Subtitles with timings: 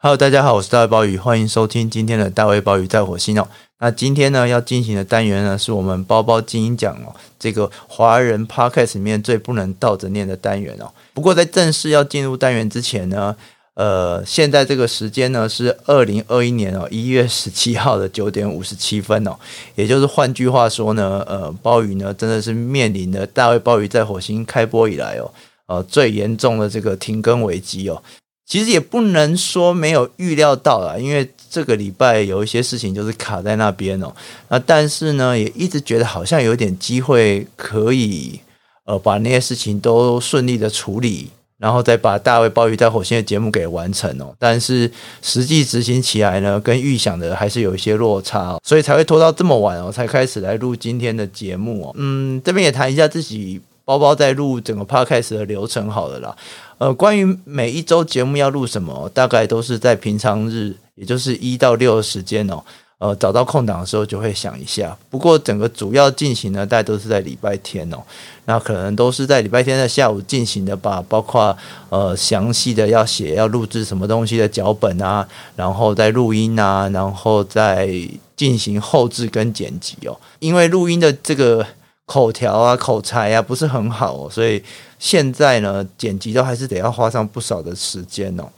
[0.00, 3.48] Hello，大家好，我是大卫鲍鱼，欢迎收听今天的大卫鲍鱼在火星哦。
[3.80, 10.88] 那今天呢要进行的单元呢，是我们包包精英讲哦，这个华人 Podcast 里面最不能倒着念的单元哦。
[11.12, 13.34] 不过在正式要进入单元之前呢，
[13.74, 19.36] 呃，现在这个时间呢是二零二一年哦一月十七号的九点五十七分哦，
[19.74, 25.28] 也就是换句话说呢，呃，鲍鱼呢真的是面临了大卫鲍鱼在火星开播以来哦，
[25.66, 28.00] 呃，最严重的这个停更危机哦。
[28.48, 34.10] 其实也不能说没有预料到啦，因为这个礼拜有一些事情就是卡在那边哦。
[34.48, 38.40] 那但是呢，也一直觉得好像有点机会可以
[38.86, 44.34] 呃把那些事情都顺利的处理，然后再把大卫鲍鱼在火星的节目给完成哦。
[44.38, 51.94] 但是实际执行起来呢，跟预想的还是有一些落差哦，所以才会拖到这么晚哦，才开始来录今天的节目哦。
[51.98, 56.36] 嗯，这边也谈一下自己包包在录整个 podcast 的流程好了啦。
[56.76, 62.62] 呃，关于每一周节目要录什么，大概都是在平常日，也就是一到六的时间哦。
[62.98, 64.94] 呃，找到空档的时候就会想一下。
[65.08, 67.96] 不过整个主要进行呢，大概都是在礼拜天哦。
[68.44, 71.56] 那可能都是在礼拜天的下午进行的吧，包括
[71.88, 77.88] 呃详细的要写要录制什么东西的脚本啊，然后再录音啊，然后再
[78.36, 80.14] 进行后制跟剪辑哦。
[80.40, 81.66] 因为录音的这个。
[82.08, 84.64] 口条啊，口才啊，不是很好，所以
[84.98, 88.48] 现在呢，剪辑都还是得要花上不少的时间哦。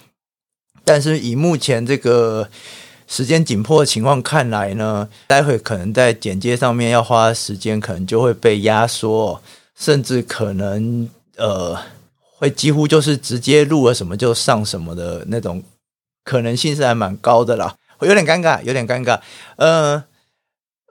[0.85, 2.49] 但是以目前这个
[3.09, 9.43] 时间紧迫的情况看来呢，待会可能在剪接上面要花时间，可能就会被压缩，
[9.77, 11.77] 甚至可能呃，
[12.39, 15.61] 会几乎就是直接录了什么就上什么的那种
[16.23, 19.19] 可能性是还蛮高的啦，有点尴尬，有点尴尬，
[19.57, 20.05] 呃。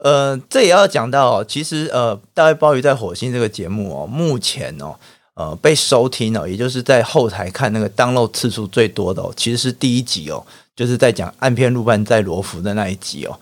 [0.01, 4.95] 呃，这也要讲到，其实呃，大卫鲍鱼在火星这个节目哦，目前哦，
[5.33, 10.41] 呃，被收听哦，也就是在后台看那个 download 次数最多的哦，其实是第一集哦，
[10.75, 13.37] 就是在讲暗片路伴在罗浮的那一集哦。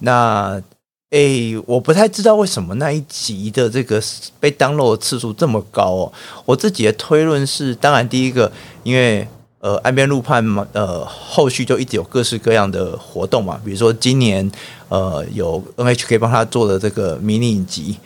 [0.00, 0.62] 那
[1.10, 4.02] 诶，我不太知道为什么那一集的这个
[4.38, 6.12] 被 download 的次数这么高哦。
[6.44, 8.52] 我自己的推论是，当然第一个，
[8.82, 9.26] 因为。
[9.62, 14.50] 呃，岸边露伴嘛，呃，后续就一直有各式各样的活动嘛，比如说今年，
[14.88, 17.98] 呃，有 NHK 帮他做的这个迷你影集，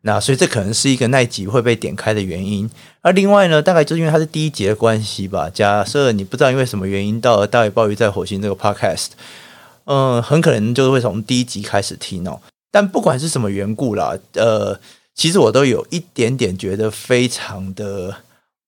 [0.00, 2.68] 那所以这可能是一个那集会被点开的原因。
[3.00, 5.48] 而另外呢，大概就是因为它是第一集的关系吧。
[5.48, 9.10] 假设你不知道因为什么原因到了大卫鲍鱼在火星这个 Podcast，
[9.84, 12.40] 嗯、很可能就是会从第一集开始听哦。
[12.72, 14.76] 但不管是什么缘故啦，呃，
[15.14, 18.16] 其实我都有一点点觉得非常的。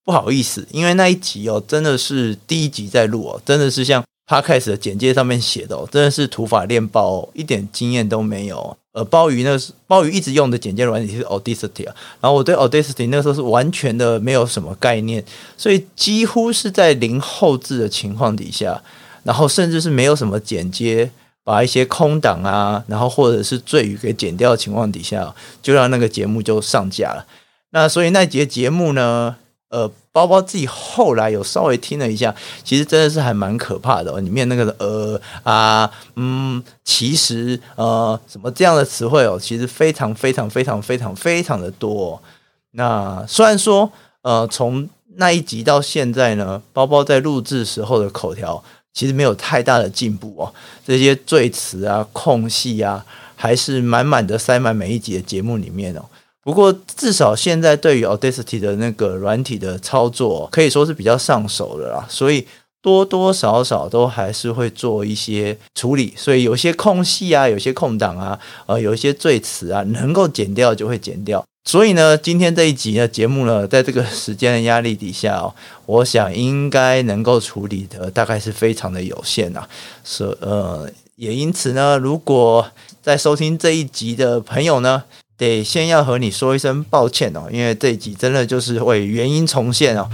[0.06, 8.76] 不好意思，因为那一集哦，真的是第一集在录哦，真的是像 Podcast 的简介上面写的哦，真的是土法炼包哦，一点经验都没有。
[8.92, 9.58] 呃，鲍鱼那
[9.88, 15.24] 鲍鱼一直用的简介软体是 Audacity 啊，然后我对 Audacity 那个时候是完全的没有什么概念，
[15.56, 18.80] 所以几乎是在零后置的情况底下，
[19.24, 21.10] 然后甚至是没有什么剪接，
[21.42, 27.26] 把一些空档啊，然后或者是赘语给剪掉的情况底下，就让那个节目就上架了。
[27.72, 29.36] 那所以那节节目呢？
[29.68, 34.20] 呃，包包自己后来有稍微听了一下，其实真的是还蛮可怕的哦。
[34.20, 42.22] 里面那个呃啊嗯，其实呃什么这样的词汇哦，其实非常非常非常非常非常的多。
[42.70, 43.90] 那虽然说
[44.22, 48.62] 呃从那一集到现在呢，包包在录制时候的口条
[48.92, 50.54] 其实没有太大的进步哦，
[50.86, 56.04] 这些赘词啊、空隙啊，还是满满的塞满每一集的节目里面哦。
[56.46, 62.46] 不过至少现在对于 Audacity 的那个软体的操作可以说是比较上手的啦，所以
[62.80, 71.44] 多多少少都还是会做一些处理，所以有些空隙啊，有些空档啊，呃，有一些赘词啊，能够剪掉就会剪掉。
[71.64, 75.52] 所以呢，今天这一集的节目呢，在这个时间的压力底下哦，
[75.86, 79.68] 我想应该能够处理的大概是非常的有限啊。
[80.04, 82.70] 所呃，也因此呢，如果
[83.02, 85.02] 在收听这一集的朋友呢，
[85.36, 90.08] 得先要和你说一声抱歉哦，因为这一集真的就是会原因重现哦。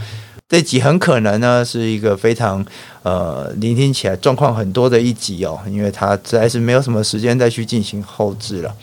[0.48, 2.64] 这集很可能呢是一个非常
[3.02, 8.74] 呃聆听起来状况很多的一集哦，因为它实在是没有什么时间再去进行后置了。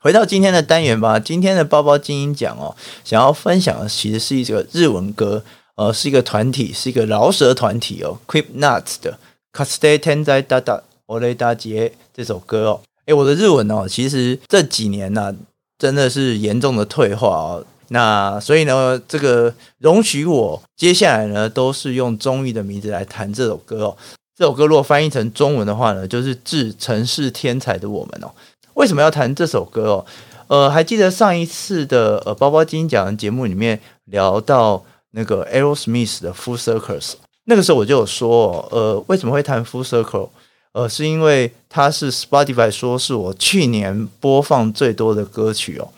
[0.00, 2.74] 回到今天的单元吧，今天的包包精英讲哦，
[3.04, 5.42] 想要分享的其实是一个日文歌，
[5.74, 9.18] 呃，是一个团体，是一个饶舌团体哦，Creep Nuts 的
[9.52, 12.80] 《Kaste Tenzai Dada Ore Da j》这首歌哦。
[13.06, 15.34] 诶，我的日文哦，其实这几年呢、
[15.78, 23.96] 真的是严重的退化哦，那所以呢，这个容许我接下来呢，都是用中译的名字来谈这首歌哦。
[24.36, 28.30] 这首歌如果翻译成中文的话呢，就是《致城市天才的我们》哦。
[28.74, 30.06] 为什么要谈这首歌哦？
[30.48, 37.12] 呃，还记得上一次的呃包包精英讲的节目里面聊到那个 Aerosmith 的 Full Circles，
[37.44, 40.30] 那个时候我就有说，呃，为什么会谈 Full Circle？
[40.78, 45.92] 呃，是因为它是 Spotify 说是我去年播放最多的歌曲哦。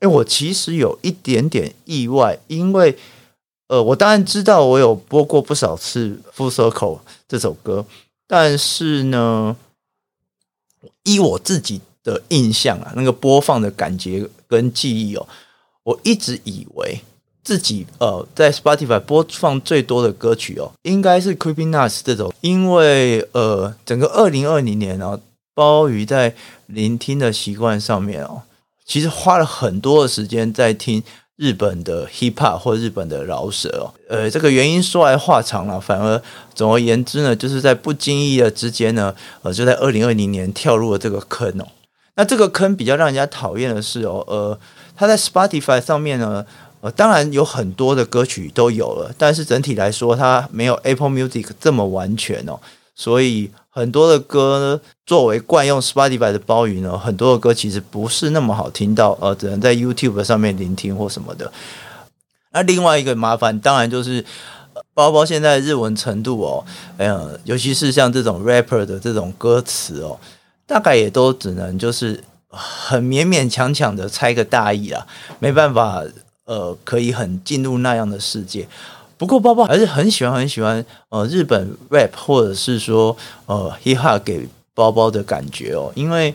[0.00, 2.98] 诶，我其实有一点点意外，因为
[3.68, 6.98] 呃，我当然知道我有播过不少次 Full Circle
[7.28, 7.86] 这首歌，
[8.26, 9.56] 但是呢，
[11.04, 15.28] 依我自己的印象啊，那个播放的感觉跟记忆哦，
[15.84, 17.00] 我一直以为。
[17.48, 25.18] 自己呃，在 Spotify 播放最多的歌曲哦，应该是 Creeping Nuts 这种，因为呃，整个二零二零年哦，
[25.54, 26.34] 鲍鱼在
[26.66, 28.42] 聆听的习惯上面哦，
[28.84, 31.02] 其实花了很多的时间在听
[31.36, 36.20] 日本的 Hip Hop 或日本的饶舌哦，呃，这个原因说来话长了，反而
[36.54, 41.66] 总而言之呢，就是在不经意的之间呢，呃，就在二零二零年跳入了这个坑哦。
[42.16, 44.60] 那这个坑比较让人家讨厌的是哦，呃，
[44.94, 46.44] 他在 Spotify 上面呢。
[46.80, 52.60] 呃，当然有很多的歌曲都有了，但是整体来说，它没有 Apple Music 这么完全哦。
[52.94, 61.52] 所以很多的歌呢，作为惯用 Spotify 的鲍鱼呢，很多的歌其实不是那么好听到，呃，只能在 YouTube 上面聆听或什么的。
[62.52, 64.24] 那另外一个麻烦，当然就是
[64.94, 66.64] 包包现在日文程度哦，
[66.96, 70.18] 哎呀，尤其是像这种 rapper 的这种歌词哦，
[70.66, 75.06] 大概也都只能就是很勉勉强强的猜个大意啊，
[75.40, 76.04] 没办法。
[76.48, 78.66] 呃，可以很进入那样的世界。
[79.18, 83.14] 不过，包包还是很喜欢很喜欢呃日本 rap 或者是说
[83.44, 85.92] 呃 hip hop 给包包的感觉哦。
[85.94, 86.34] 因为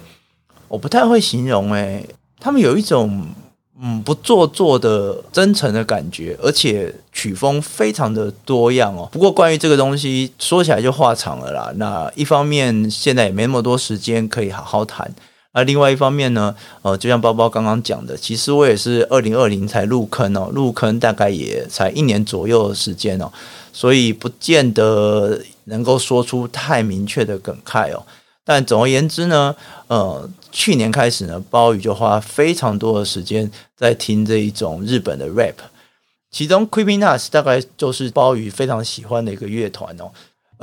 [0.68, 2.07] 我不太会形容诶，
[2.39, 3.25] 他们有一种
[3.81, 9.10] 嗯不做作的真诚的感觉，而且曲风非常的多样哦。
[9.12, 11.74] 不过，关于这个东西说起来就话长了啦。
[11.77, 15.12] 那一方面，现在也没那么多时间可以好好谈。
[15.54, 23.32] 那另外一方面呢，呃，就像包包刚刚讲的，其实我也是二零二零才入坑哦，入坑大概也才一年左右的时间哦，
[23.72, 28.04] 所以不见得能够说出太明确的感慨哦。
[28.44, 29.56] 但总而言之呢，
[29.88, 35.54] 呃，去年开始呢，鲍鱼就花非常多的时间在听这一种日本的 rap，
[36.32, 40.12] 其中 Creeping Nuts 大概就是鲍鱼非常喜欢的一个乐团哦。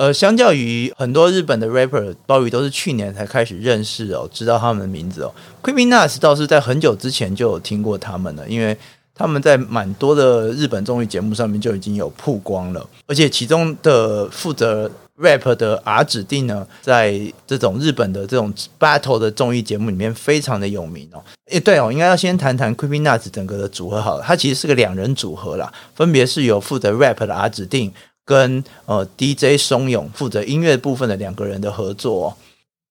[0.01, 5.31] 呃，相较于很多日本的 rapper，鲍鱼都是去年才开始认识哦，知道他们的名字哦。
[5.61, 8.75] q u e e n n a s 倒是在很久之前就有听过他们了，因为
[9.15, 21.23] 他们在蛮多的日本综艺节目上面就已经有曝光了，而且其中的负责 rap 的 R 指定呢，在这种日本的这种 battle 的综艺节目里面非常的有名哦。
[21.51, 27.93] 诶，对哦，应该要先谈谈 q u e e n n a s 整个的组合好了，它其实是个两人组合啦，分别是有负责 rap 的 R 指定。
[28.25, 32.37] 跟呃 DJ 松勇负责音乐部分的两个人的合作哦，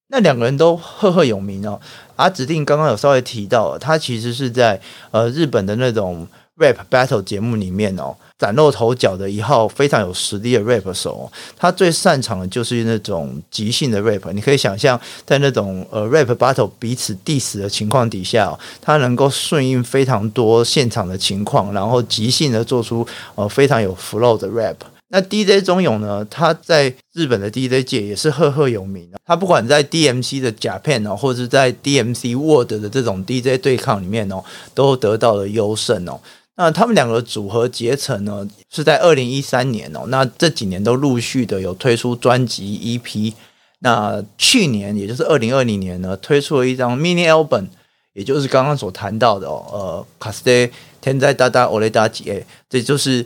[0.10, 1.80] 那两个人都赫赫有名哦。
[2.16, 4.82] 啊，指定刚刚有稍微提到，他其实是在
[5.12, 6.28] 呃日本的那种
[6.58, 11.32] rap battle 节目里面哦崭露头角的一号非常有实力的 rap 手哦。
[11.56, 14.30] 他最擅长的就是那种即兴的 rap。
[14.34, 24.76] 你可以想象，在那种呃 rap battle 彼此 diss 的情况底下哦，他能够顺应非常多现场的情况，然后即兴的做出呃非常有 flow 的 rap。
[25.12, 26.24] 那 DJ 中勇呢？
[26.30, 29.10] 他在日本的 DJ 界也是赫赫有名。
[29.26, 34.44] 他不管在 DMC 的 Japan 哦，或者是在 DMC World 的这种 DJ 对抗里面哦，
[34.76, 36.22] 都得到了优胜哦。
[36.58, 40.02] 那他们两个组合结成呢，是在二零一三年哦。
[40.10, 43.34] 那这几年都陆续的有推出专辑 EP。
[43.80, 47.66] 那去年，也就是二零二零年呢，推出了一张 Mini Album，
[48.14, 53.26] 也就是刚刚所谈到的哦，呃，卡斯蒂天在大大欧雷达吉，这就是。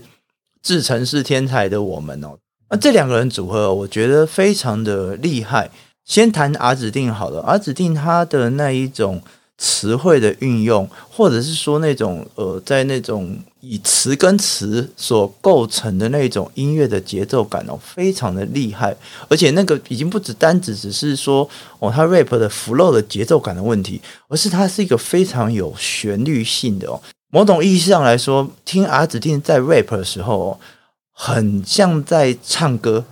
[0.64, 2.38] 自成是天才的我们哦，
[2.70, 5.70] 那这两个人组合，我觉得非常的厉害。
[6.06, 9.22] 先谈阿指定好了阿指定他的那一种
[9.58, 18.96] 词汇的运用，或者是说那种呃，在那种以词跟词所构成的那种音乐的节奏感哦，非常的厉害。
[19.30, 21.48] 而且那个已经不只单指只是说
[21.80, 27.02] 哦，他 rap 的 flow 的节奏感的问题，而是它是一个非常有旋律性的哦。
[27.34, 30.60] 某种意义上来说，听阿指定在 rap 的时候，
[31.12, 33.04] 很像在唱歌，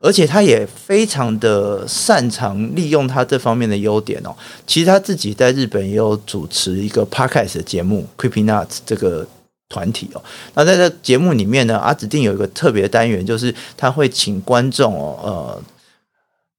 [0.00, 4.34] 而且他也非常的擅长利用他这方面的优点哦。
[4.66, 9.28] 其实他自己在日本也有主持一个 podcast 的节目 Creeping Nuts 这个
[9.68, 10.24] 团体哦。
[10.54, 15.62] 那在这节目里面呢阿指定有一个特别单元，就是他会请观众哦，呃。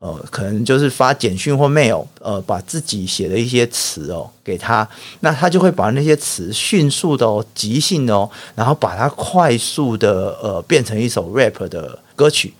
[0.03, 4.85] 呃，可能就是发简讯或 mail，呃，把自己写的一些词哦给他，
[5.21, 12.53] 那他就会把那些词迅速的哦，即兴的哦，然后把它快速的呃变成一首 rap 的歌曲。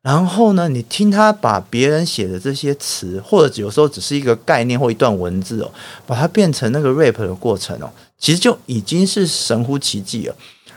[0.00, 5.70] 然后呢，你听他把别人写的这些词，或者有时候只是一个概念或一段文字哦，
[6.06, 10.34] 把它变成那个 rap 的过程哦，其实就已经是神乎其技了。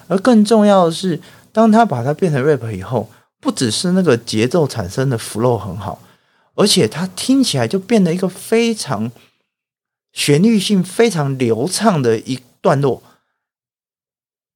[0.10, 1.18] 而更重要的是，
[1.54, 3.10] 当他把它变成 rap 以后，
[3.40, 5.98] 不只是那个节奏产生的 flow 很好，
[6.60, 9.10] 而且它听起来就变得一个非常
[10.12, 13.02] 旋律性非常流畅的一段落。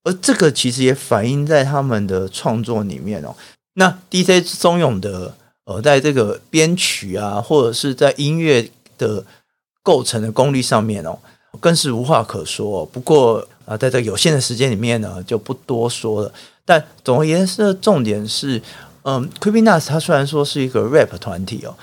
[0.03, 3.33] 而这个其实也反映在他们的创作里面哦。
[3.75, 9.25] 那 DJ 松永的呃，在这个编曲啊，或者是在音乐的
[9.81, 11.17] 构成的功力上面哦，
[11.61, 12.85] 更是无话可说。
[12.85, 16.33] 不过啊，在这有限的时间里面呢，就不多说了。
[16.65, 18.61] 但总而言之，重点是，
[19.03, 21.73] 嗯，CreepyNuts 它虽然说是一个 rap 团体哦，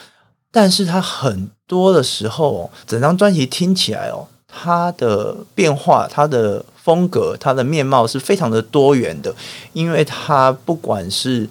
[0.52, 9.34] 但是它很多的时候哦，整张专辑听起来哦，它的变化、它的风格、它的面貌是非常的多元的，
[9.72, 11.48] 因为它不管是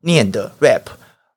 [0.00, 0.82] 念的 rap，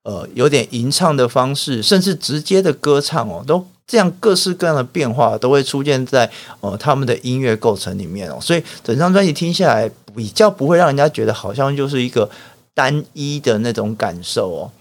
[0.03, 6.29] 呃，有点吟唱的方式，甚至直接的歌唱哦，都这样各式各样的变化都会出现在
[6.61, 12.29] 呃他们的音乐构成里面哦，所以整张专辑听下来比较不会让人家觉得好像就是一个
[12.73, 14.71] 单一的那种感受哦。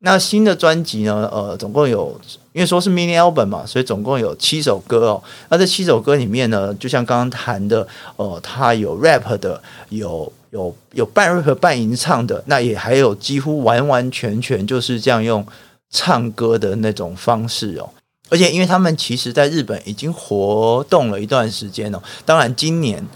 [0.00, 2.20] 那新的专辑呢，呃，总共有，
[2.52, 5.22] 因为说是 mini album 嘛，所以总共有七首歌哦。
[5.48, 7.86] 那这七首歌里面呢，就像刚刚谈的，
[8.16, 10.32] 呃，它有 rap 的，有。
[10.50, 15.46] 有有半 rap 半吟唱的，那也还有几乎完完全全就是这样用
[15.90, 17.90] 唱歌的那种方式哦。
[18.30, 23.06] 而且因为他们其实在日本已经活动了一段时间哦，当然今年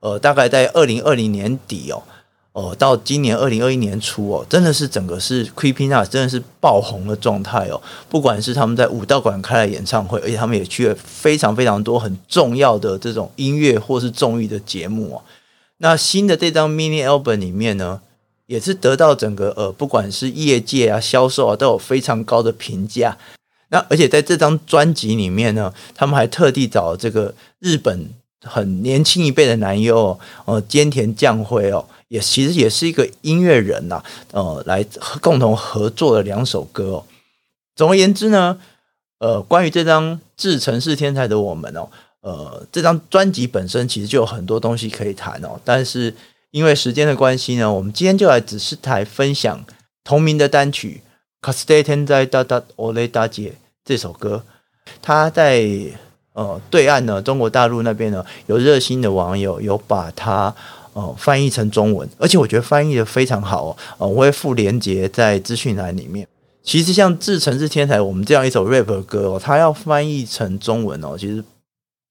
[0.00, 2.02] 呃大概在二零二零年底哦，
[2.60, 7.80] 呃到今年二零二一年初哦，真的是整个是 CreepyNuts 真的是爆红的状态哦。
[8.10, 15.22] 不管是他们在武道馆开了演唱会，而且他们也去了非常非常多很重要的这种音乐或是综艺的节目哦。
[15.78, 18.02] 那新的这张 mini album 里面呢，
[18.46, 23.16] 也是得到整个呃，不管是业界啊、销售啊，都有非常高的评价。
[23.70, 28.10] 那而且在这张专辑里面呢，他们还特地找这个日本
[28.42, 34.85] 很年轻一辈的男优哦，呃，菅田将晖哦，也其实也是一个音乐人呐，呃，来
[35.21, 37.05] 共同合作了两首歌哦。
[37.75, 38.57] 总而言之呢，
[39.19, 41.89] 呃，关于这张《致城市天才的我们》哦。
[42.21, 46.15] 呃，这张专辑本身其实就有很多东西可以谈哦，但是
[46.49, 49.63] 因为时间的关系呢，我们今天就来只是来分享
[50.03, 51.01] 同名的单曲《
[51.47, 53.49] カステ天在大大欧雷大姐》
[53.83, 54.41] 这首歌。
[55.01, 55.67] 他在
[56.33, 60.55] 呃对岸呢，中国大陆那边呢，有热心的网友有把它
[61.00, 63.76] 哦翻译成中文，而且我觉得翻译的非常好哦。
[63.98, 66.26] 呃，我会附连结在资讯栏里面。
[66.62, 71.42] 其实像《致城市天才》我们这样一首 rap 的歌哦，它要翻译成中文哦，其实。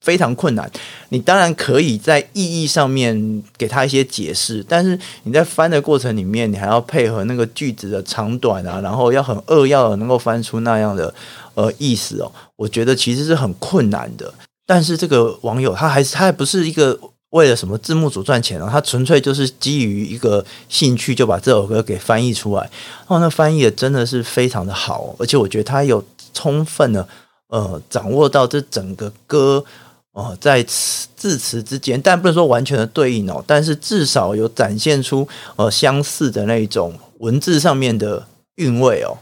[0.01, 0.71] 非常困难，
[1.09, 11.13] 你当然可以在意义上面给他一些解释，但是你在翻的过程里面，你还要配合那个句子的长短啊，然后要很扼要的能够翻出那样的
[11.53, 12.31] 呃意思哦。
[12.55, 14.33] 我觉得其实是很困难的。
[14.65, 16.97] 但是这个网友他还是他还不是一个
[17.31, 22.69] 为了什么字幕组赚钱哦，他纯粹就是基于一个兴趣就把这首歌给翻译出来。
[23.07, 27.07] 哦，那翻译的真的是非常的好，而且我觉得他有充分的
[27.47, 29.63] 呃掌握到这整个歌。
[30.11, 39.15] 哦，在词字词之间，但不能说完全的对应哦，但是至少有展现出呃相似的那一种文字上面的韵味哦。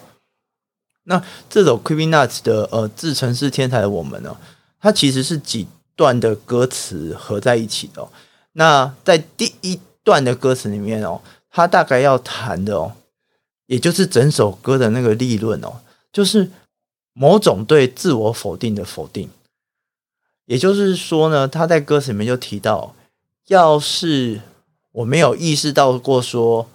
[1.03, 4.35] 那这首 CreepyNuts 的呃致城市天才的我们呢，
[4.79, 5.67] 它其实是几
[5.97, 8.09] 段的歌词合在一起的哦。
[8.53, 12.93] 那在第一段的歌词里面哦，他大概要谈的哦，
[13.65, 15.81] 也就是整首歌的那个立论哦，
[16.13, 16.49] 就是
[17.11, 19.29] 某种对自我否定的否定。
[20.45, 22.95] 也就是说呢，他在歌词里面就提到，
[23.47, 24.39] 要是
[24.93, 26.69] 我没有意识到过说，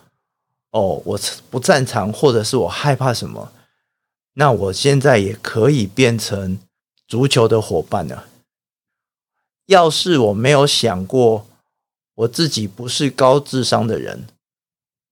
[0.72, 3.50] 哦，我不擅长或者是我害怕什么，
[4.34, 6.58] 那我现在也可以变成
[7.08, 8.26] 足球的伙伴了。
[9.66, 11.46] 要是我没有想过
[12.14, 14.26] 我自己不是高智商的人，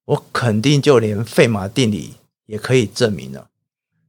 [0.04, 2.14] 我肯定就连费马定理
[2.46, 3.48] 也可以证明了。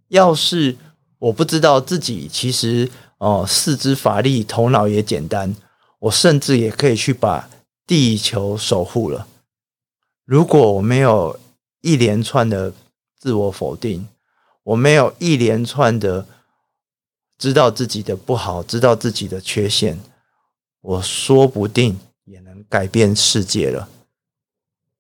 [0.07, 0.77] 要是
[1.19, 2.89] 我不知道自己其实。
[3.21, 5.55] 哦，四肢乏力，头脑也简单。
[5.99, 7.47] 我甚至也可以去把
[7.85, 9.27] 地球守护了。
[10.25, 11.39] 如果我没有
[11.81, 12.73] 一连串的
[13.19, 14.07] 自我否定，
[14.63, 16.25] 我没有一连串的
[17.37, 19.99] 知道自己的不好，知道自己的缺陷，
[20.81, 23.87] 我说不定也能改变世界了。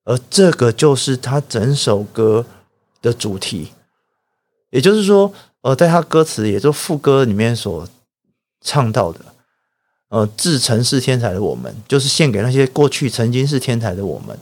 [0.03, 2.45] 而这个就是他整首歌
[3.01, 3.73] 的主题。
[4.69, 7.87] 也就是说，呃，在他歌词，也就副歌里面所。
[8.63, 9.19] 唱到的，
[10.09, 14.37] 呃，致城市天才的我们，就是献给那些过去曾经是天才的我们，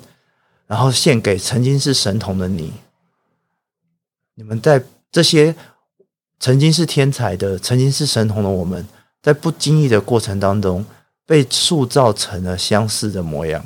[0.67, 2.73] 然后献给曾经是神童的你。
[4.35, 5.55] 你们在这些
[6.37, 8.85] 曾经是天才的、曾经是神童的我们，
[9.21, 10.85] 在不经意的过程当中，
[11.29, 13.63] 被塑造成了相似的模样。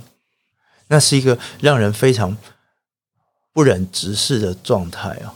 [0.87, 2.35] 那是一个让人非常
[3.53, 5.33] 不忍直视的状态啊。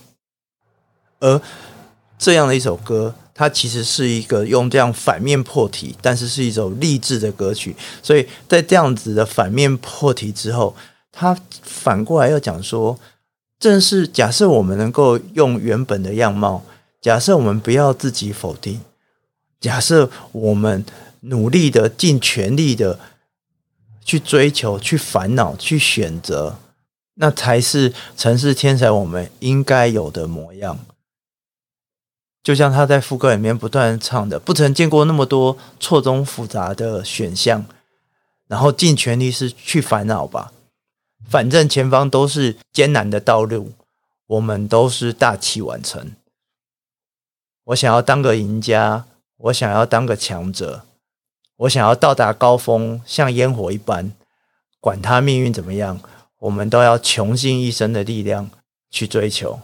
[1.19, 1.41] 而
[2.19, 7.73] 这样的一首歌，它其实是一个用这样反面破题，但是是一首励志的歌曲。
[8.03, 10.75] 所以在这样子的反面破题之后，
[11.13, 12.99] 他反过来要讲说，
[13.57, 16.61] 正是假设我们能够用原本的样貌，
[16.99, 18.81] 假设我们不要自己否定，
[19.61, 20.85] 假设我们
[21.27, 22.99] 努力的尽全力的
[24.03, 26.59] 去追求、去烦恼、去选择，
[27.15, 30.79] 那才是城市天才我们应该有的模样。
[32.41, 37.65] 就像他在副歌里面不断唱的，不曾见过那么多错综复杂的选项，
[38.47, 40.53] 然后尽全力是去烦恼吧，
[41.27, 43.73] 反正前方都是艰难的道路，
[44.27, 46.13] 我们都是大器晚成。
[47.65, 49.03] 我想要当个赢家，
[49.35, 50.85] 我想要当个强者，
[51.57, 54.11] 我想要到达高峰，像烟火一般，
[54.79, 55.99] 管他命运怎么样，
[56.39, 58.49] 我们都要穷尽一生的力量
[58.91, 59.59] 去追求。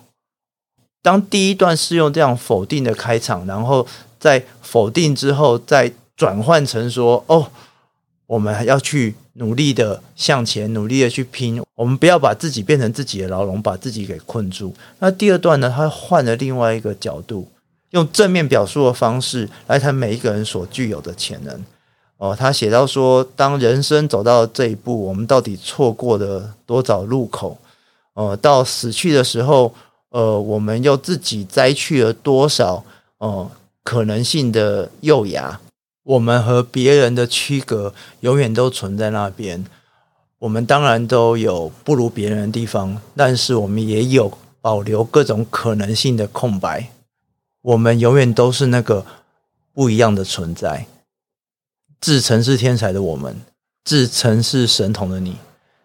[1.04, 3.86] 当第一段是用这样否定的开场，然后
[4.20, 7.52] 在否定之后再转换成说：“哦，
[8.26, 15.72] 我们还要去努力的向前，努力的去拼，我们不要把自己变成自己的牢笼，把自己给困住。”那第二段呢？
[15.76, 17.52] 他换了另外一个角度，
[17.92, 21.64] 用正面表述的方式来谈每一个人所具有的潜能。
[22.24, 27.58] 哦，他写到说：“当人生走到这一步，我们到底错过了多少路口？
[28.14, 29.74] 呃，到死去的时候。”
[30.14, 32.84] 呃，我们又自己摘去了多少
[33.18, 33.50] 呃
[33.82, 35.60] 可能性的幼芽？
[36.04, 39.66] 我们和别人的区隔永远都存在那边。
[40.38, 46.92] 我们当然都有不如别人的地方，但是我们也有保留各种可能性的空白。
[47.64, 49.04] 我们永远都是那个
[49.74, 50.86] 不一样的存在。
[52.04, 53.40] 自称是天才的我们，
[53.86, 55.38] 自称是神童的你，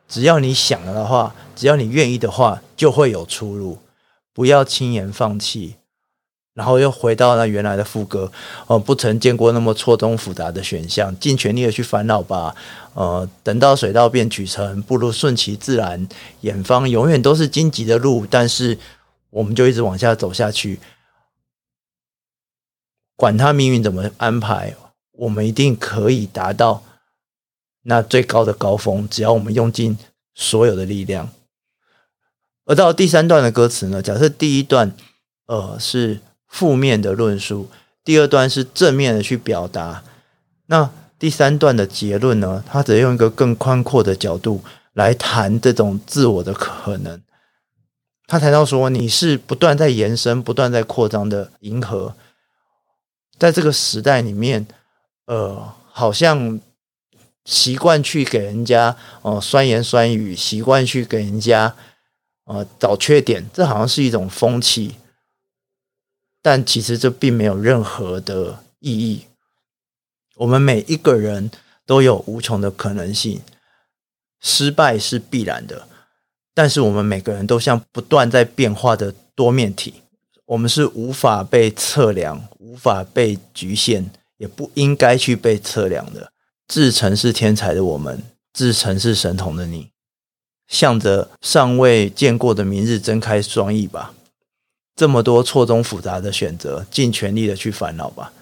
[0.09, 3.79] 只要你想了的话，只要你愿意的话，就会有出路。
[4.35, 5.77] 不要轻言放弃，
[6.55, 8.33] 然后又回到那原来的副歌。
[8.67, 12.57] 哦，不曾见过那么错综复杂的选项，尽全力的去烦恼吧。
[12.95, 16.09] 呃，等到水到便渠成，不如顺其自然。
[16.41, 18.77] 远方永远都是荆棘的路，但是
[19.31, 20.81] 我们就一直往下走下去。
[23.15, 24.75] 管他命运怎么安排，
[25.19, 26.83] 我们一定可以达到
[27.83, 29.09] 那最高的高峰。
[29.09, 29.99] 只要我们用尽
[30.35, 31.29] 所有的力量。
[32.65, 34.03] 而到第三段的歌词呢？
[34.03, 34.93] 假设第一段，
[35.47, 37.69] 呃，是负面的论述，
[38.05, 40.05] 第二段是正面的去表达，
[40.67, 42.63] 那第三段的结论呢？
[42.67, 47.21] 他只用一个更宽阔的角度来谈这种自我的可能。
[48.27, 52.15] 他谈到说，你是不断在延伸、不断在扩张的银河，
[53.39, 54.67] 在这个时代里面，
[55.29, 56.59] 呃，好像
[57.45, 61.77] 习惯去给人家哦、呃、酸言酸语，习惯去给人家。
[62.51, 64.95] 呃，找缺点，这好像是一种风气，
[66.41, 69.27] 但其实这并没有任何的意义。
[70.37, 71.51] 我们每一个人
[71.85, 73.43] 都有无穷的可能性，
[74.41, 75.87] 失败是必然的，
[76.55, 80.01] 但是我们每个人都像不断在变化的多面体，
[80.47, 86.33] 我们是无法被测量、无法被局限，也不应该去被测量的。
[86.67, 88.23] 自称是天才的我们，
[88.53, 89.91] 自称是神童的你。
[90.67, 94.15] 向着尚未见过的明日睁开双翼吧！
[94.95, 98.33] 这么多错综复杂的选择，尽全力的去烦恼吧。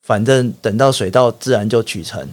[0.00, 2.28] 反正等到水到，自然就渠成。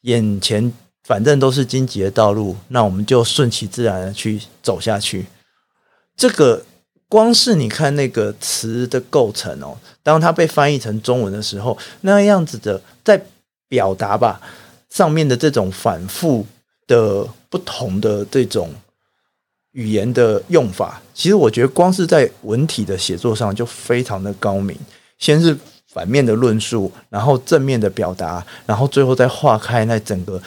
[0.00, 0.72] 眼前
[1.04, 5.26] 反正都是荆棘的道路，那我们就顺其自然的去走下去。
[6.16, 6.64] 这个
[7.12, 13.22] 光是你看那个词的构成哦，当它被翻译成中文的时候，那样子的在
[13.68, 14.40] 表达吧，
[14.88, 16.46] 上面的这种反复
[16.86, 17.28] 的。
[17.52, 18.70] 不同的这种
[19.72, 24.74] 语言的用法，其实我觉得光是在文体的写作上就非常的高明。
[25.18, 25.54] 先是
[25.92, 30.42] 反面的论述，然后正面的表达，然后最后再划开那整个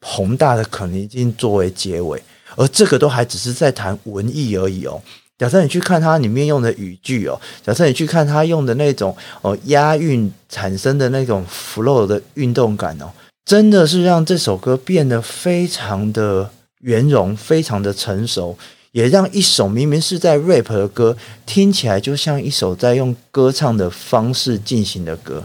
[0.00, 2.22] 宏大的可能性作为结尾。
[2.56, 5.02] 而这个都还只是在谈文艺而已哦。
[5.38, 13.10] 假设你去看它里面用的语句哦，假设你去看它用的那种哦押韵产生的那种 flow 的运动感哦。
[13.44, 18.58] 真的是让这首歌变得非常的圆融，非常的成熟，
[18.90, 25.44] 也让一首明明是在 rap 的歌，听起来就像一首在用歌唱的方式进行的歌。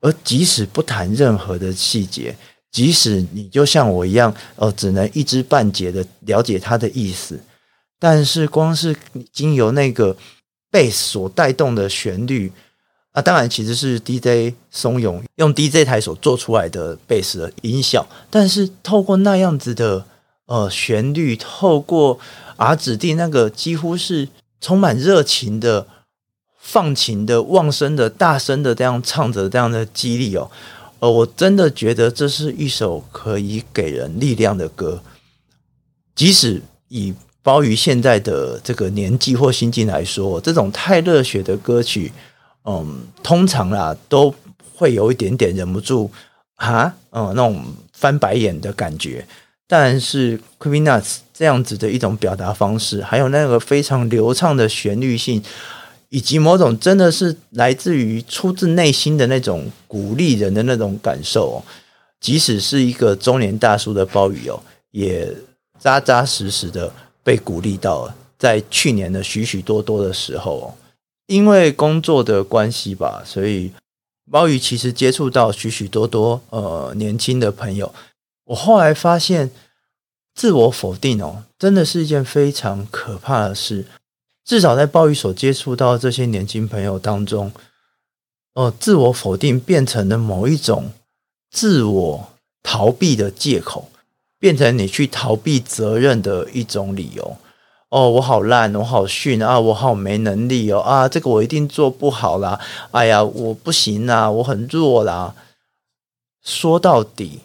[0.00, 2.34] 而即使不谈任何的细节，
[2.70, 7.38] 即使你就像我一样，呃，只能一知半解的了解它的意思，
[8.02, 8.96] 但是光是
[9.32, 10.16] 经由那个
[10.72, 12.50] bass 所带动的旋律。
[13.12, 20.06] 啊，当然，其实是 DJ 松勇用 DJ 台所做出来的贝斯的音效，但是透过那样子的
[20.46, 22.18] 呃旋律，透过
[22.56, 24.28] R 指定那个几乎是
[24.62, 25.86] 充满热情的、
[26.58, 30.50] 放情的、旺声的、大声的这样唱着这样的激励哦，
[31.00, 35.02] 呃，我真的觉得这是一首可以给人力量的歌，
[36.14, 42.12] 即使以鲍鱼现在的这个年纪或心境来说，这种太热血的歌曲，
[42.64, 44.32] 嗯，通常啦都
[44.74, 46.08] 会有一点点忍不住
[46.56, 49.26] 啊，嗯，那种翻白眼的感觉。
[49.66, 55.42] 但是 CreepyNuts 这样子的一种表达方式，还有那个非常流畅的旋律性，
[56.10, 61.64] 以及某种真的是来自于出自内心的那种鼓励人的那种感受，
[62.20, 65.34] 即使是一个中年大叔的鲍鱼哦，也
[65.80, 66.92] 扎扎实实的。
[67.22, 70.76] 被鼓励到了，在去年的许许多多的时候，
[71.26, 73.72] 因为工作的关系吧，所以
[74.30, 77.94] 鲍鱼其实接触到许许多多呃年轻的朋友。
[78.46, 79.50] 我后来发现，
[80.34, 83.86] 自我否定哦，真的是一件非常可怕的事。
[84.44, 87.52] 至少在鲍鱼所接触到这些年轻朋友当中，
[88.54, 90.92] 哦、呃，自我否定变成了某一种
[91.50, 92.32] 自我
[92.64, 93.91] 逃避的借口。
[94.42, 97.36] 变成你去逃避责任的一种理由
[97.90, 102.58] 哦，我好烂，我好逊啊，我好没能力哦啊，这个我一定做不好啦，
[102.90, 105.32] 哎呀，我不行啦，我很弱啦。
[106.42, 107.42] 说到底，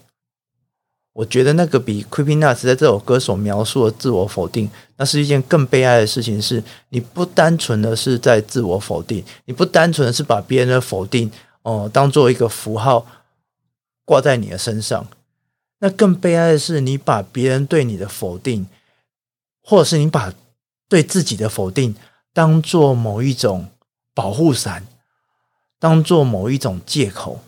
[1.14, 6.64] 我觉得那个比 CreepyNuts 在这首歌所描述的自我否定，那是一件更悲哀的事情是。
[6.90, 11.30] 你不单纯的是在自我否定，你不单纯的是把别人的否定
[11.62, 13.06] 哦、当做一个符号
[14.04, 15.06] 挂在你的身上。
[15.80, 18.68] 那更悲哀的是，你把别人对你的否定，
[19.62, 20.34] 或者是你把
[20.90, 21.96] 对自己的否定，
[22.34, 23.70] 当做某一种
[24.14, 24.88] 保护伞，
[25.80, 27.42] 当做某一种借口，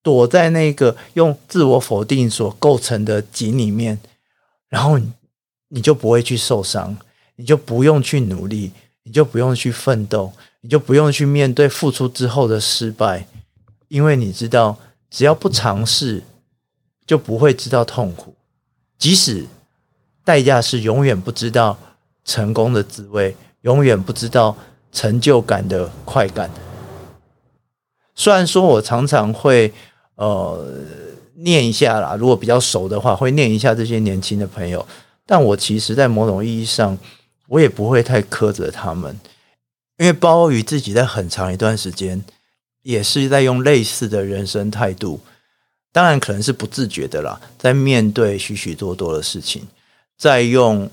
[0.00, 3.98] 躲在那个用自我否定所构成的井里面，
[4.68, 5.00] 然后
[5.68, 6.96] 你就不会去受伤，
[7.34, 8.70] 你就不用去努力，
[9.02, 13.26] 你就不用去奋斗，你就不用去面对付出之后的失败，
[13.88, 14.78] 因为你知道，
[15.10, 16.22] 只要不尝试。
[17.06, 18.34] 就不会知道痛苦，
[18.98, 19.46] 即使
[20.24, 21.78] 代价是永远不知道
[22.24, 24.56] 成功的滋味，永远不知道
[24.90, 26.50] 成就感的快感。
[28.14, 29.72] 虽然说我常常会
[30.16, 30.66] 呃
[31.36, 34.84] 念一下啦，如果比较熟的话，会念一下这些年轻的朋友，
[35.24, 36.98] 但我其实在某种意义上，
[37.46, 39.20] 我也不会太苛责他们，
[39.98, 42.24] 因为鲍鱼自己在很长一段时间
[42.82, 45.20] 也是在用类似的人生态度。
[45.96, 49.66] 当然可能是不自觉的啦，在面对许许多多的事情，
[50.18, 50.90] 在用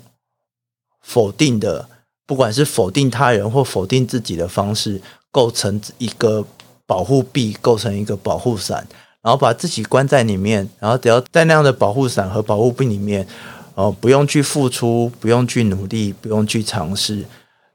[1.01, 1.89] 否定的，
[2.25, 6.45] 不管是否定他人或否定自己的方式，构成一个
[6.85, 8.87] 保护壁，构成一个保护伞，
[9.21, 13.27] 然后把自己关在里面，然后只要在那样的保护伞和保护壁里面，
[13.75, 17.25] 呃，不用去付出，不用去努力，不用去尝试，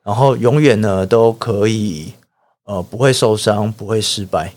[0.02, 2.14] 然后永远呢都可以，
[2.64, 4.54] 呃，不会受伤，不会失败。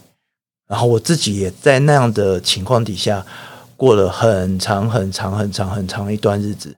[0.71, 3.25] 然后我自己也在那样的情况底下
[3.75, 6.77] 过了很长很长很长很长一段日子，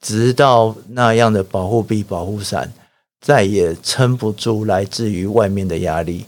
[0.00, 2.72] 直到那样的保护壁、保护伞
[3.20, 6.26] 再也撑不住来自于外面的压力，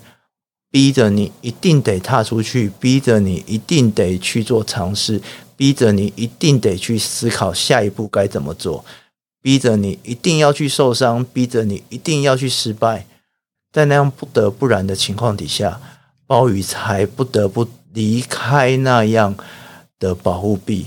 [0.72, 5.22] 逼着你一定得踏出去，逼着你一定得去做尝试，
[5.57, 8.85] 逼着你一定得去思考下一步该怎么做，
[9.40, 13.07] 逼着你一定要去受伤，逼着你一定要去失败，
[13.72, 15.81] 在那样不得不然的情况底下。
[16.26, 19.37] 鲍鱼才不得不离开那样
[19.98, 20.87] 的保护壁，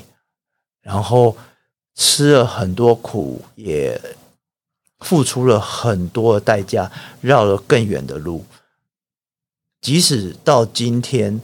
[0.82, 1.38] 然后
[1.94, 4.02] 吃了很多苦，也
[5.00, 8.46] 付出了很多的代价，绕了更远的路。
[9.80, 11.40] 即使到今天，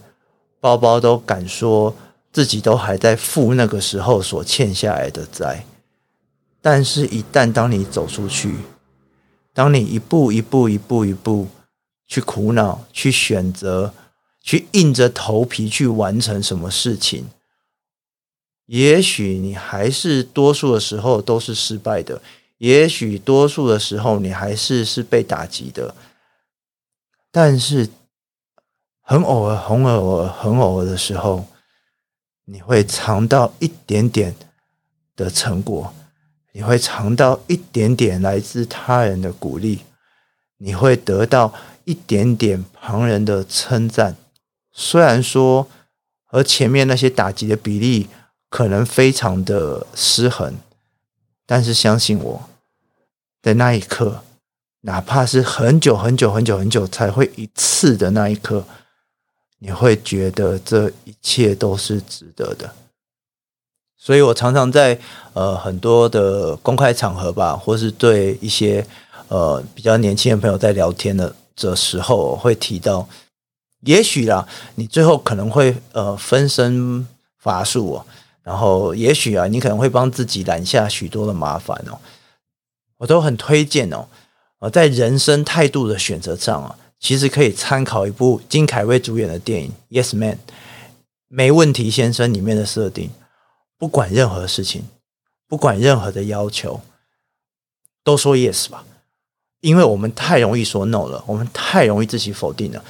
[0.60, 1.96] 包包都敢说
[2.32, 5.66] 自己都还在付那个时候所欠下来的债，
[6.60, 8.58] 但是，一旦当你走出去，
[9.54, 11.48] 当你一步一步、一步一步。
[12.06, 13.94] 去苦恼，去选择，
[14.42, 17.28] 去硬着头皮去完成什么事情。
[18.66, 22.22] 也许你还是多数的时候都是失败的，
[22.58, 25.96] 也许多数的时候你还是是被打击的。
[27.32, 27.90] 但是
[29.02, 31.46] 很偶尔、很偶尔、很偶尔的时候，
[32.46, 34.36] 你会尝到一点点
[35.16, 35.94] 的成果，
[36.52, 39.80] 你会尝到一点点来自他人的鼓励，
[40.58, 41.54] 你会得到。
[41.86, 44.16] 一点点旁人的称赞，
[44.72, 45.68] 虽然说
[46.24, 48.08] 和前面那些打击的比例
[48.50, 50.56] 可能非常的失衡，
[51.46, 52.50] 但是相信我，
[53.42, 54.24] 在那一刻，
[54.82, 58.66] 哪怕是很久很久很久很久才会一次的那一刻，
[59.60, 62.74] 你会觉得这一切都是值得的。
[63.98, 65.00] 所以我常常在
[65.34, 68.86] 呃很多的公开场合吧，或是对一些
[69.30, 73.08] 呃比较年轻的朋友在聊天的的时候，会提到，
[73.82, 78.06] 也许啦，你最后可能会呃分身乏术哦，
[78.42, 82.00] 然后也许啊，你可能会帮自己揽下许多的麻烦哦。
[82.98, 84.08] 我都很推荐哦，
[84.60, 90.36] 呃，在人生态度的选择上啊，其实可以参考一部金凯瑞主演的电影《Yes Man》，
[91.28, 93.10] 没问题先生里面的设定。
[93.78, 94.88] 不管任何事情，
[95.50, 96.80] 不管任何的要求，
[98.06, 98.86] 都说 yes 吧，
[99.64, 102.84] 因为我们太容易说 no 了，我们太容易自己否定了。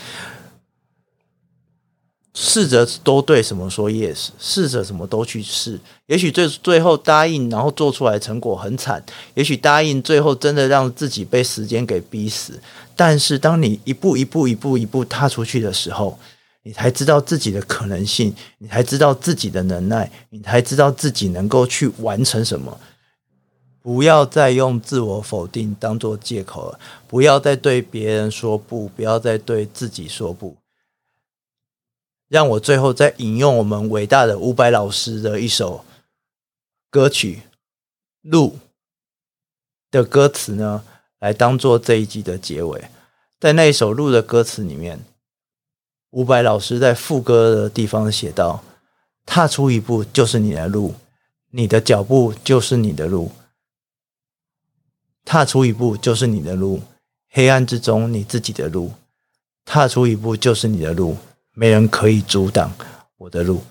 [2.34, 9.00] 试着都对什么说 yes，试着什么都去试，也许最最后答应，然后做出来成果很惨；
[9.36, 12.60] 也许答应，最后真的让自己被时间给逼死。
[12.96, 16.18] 但是，当你一步一步、一步一步踏出去的时候，
[16.64, 22.76] 你才知道自己的可能性，你才知道自己的能耐，你才知道自己能够去完成什么。
[23.84, 30.56] 不要再用自我否定当做借口了，不要再对别人说不，不要再对自己说不。
[32.30, 35.86] 让我最后再引用我们伟大的伍佰老师的一首
[36.90, 37.42] 歌曲
[38.22, 38.58] 《路》
[39.92, 40.84] 的歌词呢，
[41.20, 42.86] 来当做这一集的结尾。
[43.40, 45.00] 在那一首《路》的歌词里面。
[46.12, 48.64] 伍佰老师在副歌的地方写道
[49.26, 50.94] ：“踏出一步就是你的路，
[51.50, 53.32] 你的脚步就是你的路。
[55.26, 56.82] 踏出一步就是你的路，
[57.30, 58.92] 黑暗之中你自己的路。
[59.66, 61.18] 踏出一步就是你的路，
[61.54, 62.74] 没人可以阻挡
[63.18, 63.64] 我的路。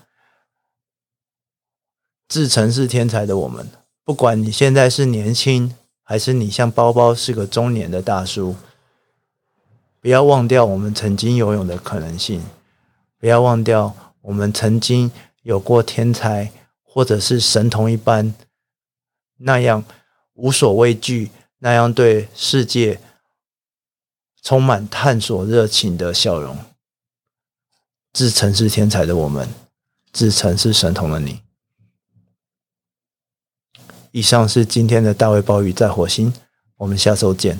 [2.27, 3.69] 自成是天才的我们，
[4.03, 8.55] 不管你现在是年轻，还是你像包包是个中年的大叔。”
[10.01, 12.43] 不要忘掉我们曾经拥有的可能性，
[13.17, 15.09] 不要忘掉我们曾经
[15.43, 18.35] 有过天才，或者是神童一般
[19.37, 19.85] 那样
[20.33, 21.31] 无所畏惧、
[21.63, 22.99] 那样对世界
[24.41, 26.57] 充满探索热情的笑容。
[28.11, 29.47] 自称是天才的我们，
[30.11, 31.39] 自称是神童的你。
[34.11, 36.33] 以上是今天的大卫鲍鱼在火星，
[36.75, 37.57] 我们下周见。